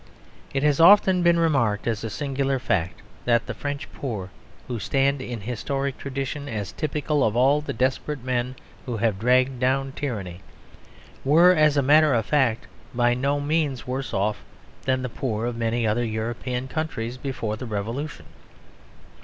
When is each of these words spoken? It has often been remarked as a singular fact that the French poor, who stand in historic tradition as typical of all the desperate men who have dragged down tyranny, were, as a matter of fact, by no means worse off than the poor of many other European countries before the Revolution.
It 0.51 0.63
has 0.63 0.79
often 0.79 1.21
been 1.21 1.37
remarked 1.37 1.85
as 1.85 2.03
a 2.03 2.09
singular 2.09 2.57
fact 2.57 3.03
that 3.25 3.45
the 3.45 3.53
French 3.53 3.87
poor, 3.93 4.31
who 4.67 4.79
stand 4.79 5.21
in 5.21 5.41
historic 5.41 5.95
tradition 5.99 6.49
as 6.49 6.71
typical 6.71 7.23
of 7.23 7.35
all 7.35 7.61
the 7.61 7.71
desperate 7.71 8.23
men 8.23 8.55
who 8.87 8.97
have 8.97 9.19
dragged 9.19 9.59
down 9.59 9.91
tyranny, 9.91 10.41
were, 11.23 11.51
as 11.51 11.77
a 11.77 11.83
matter 11.83 12.15
of 12.15 12.25
fact, 12.25 12.65
by 12.95 13.13
no 13.13 13.39
means 13.39 13.85
worse 13.85 14.11
off 14.11 14.43
than 14.85 15.03
the 15.03 15.07
poor 15.07 15.45
of 15.45 15.55
many 15.55 15.85
other 15.85 16.03
European 16.03 16.67
countries 16.67 17.17
before 17.17 17.55
the 17.55 17.67
Revolution. 17.67 18.25